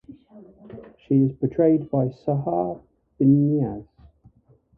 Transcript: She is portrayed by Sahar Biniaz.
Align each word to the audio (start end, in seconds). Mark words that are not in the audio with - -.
She 0.97 1.13
is 1.25 1.33
portrayed 1.33 1.91
by 1.91 2.05
Sahar 2.07 2.81
Biniaz. 3.19 3.85